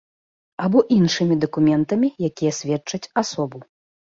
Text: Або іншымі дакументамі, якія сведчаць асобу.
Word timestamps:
Або 0.63 0.79
іншымі 0.95 1.37
дакументамі, 1.43 2.07
якія 2.31 2.51
сведчаць 2.61 3.03
асобу. 3.25 3.59